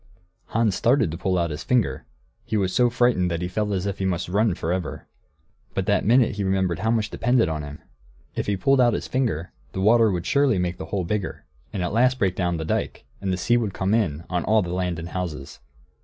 Hans 0.47 0.73
started 0.75 1.11
to 1.11 1.17
pull 1.19 1.37
out 1.37 1.51
his 1.51 1.63
finger; 1.63 2.05
he 2.43 2.57
was 2.57 2.73
so 2.73 2.89
frightened 2.89 3.29
that 3.29 3.43
he 3.43 3.47
felt 3.47 3.71
as 3.71 3.85
if 3.85 3.99
he 3.99 4.05
must 4.05 4.29
run 4.29 4.55
for 4.55 4.73
ever. 4.73 5.05
But 5.75 5.85
that 5.85 6.03
minute 6.07 6.37
he 6.37 6.43
remembered 6.43 6.79
how 6.79 6.89
much 6.89 7.11
depended 7.11 7.47
on 7.49 7.61
him; 7.61 7.83
if 8.35 8.47
he 8.47 8.57
pulled 8.57 8.81
out 8.81 8.95
his 8.95 9.07
finger, 9.07 9.51
the 9.73 9.79
water 9.81 10.09
would 10.09 10.25
surely 10.25 10.57
make 10.57 10.79
the 10.79 10.85
hole 10.85 11.05
bigger, 11.05 11.45
and 11.71 11.83
at 11.83 11.93
last 11.93 12.17
break 12.17 12.35
down 12.35 12.57
the 12.57 12.65
dike, 12.65 13.05
and 13.21 13.31
the 13.31 13.37
sea 13.37 13.57
would 13.57 13.75
come 13.75 13.93
in 13.93 14.23
on 14.27 14.43
all 14.43 14.63
the 14.63 14.73
land 14.73 14.97
and 14.97 15.09
houses. 15.09 15.59